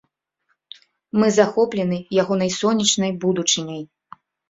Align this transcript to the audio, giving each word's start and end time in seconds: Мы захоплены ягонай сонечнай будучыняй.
Мы 1.19 1.27
захоплены 1.39 1.97
ягонай 2.25 2.51
сонечнай 2.59 3.11
будучыняй. 3.27 3.83